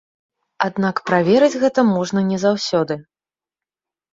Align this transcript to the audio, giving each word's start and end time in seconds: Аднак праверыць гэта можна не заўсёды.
Аднак 0.67 1.01
праверыць 1.09 1.59
гэта 1.65 1.79
можна 1.93 2.19
не 2.33 2.41
заўсёды. 2.45 2.93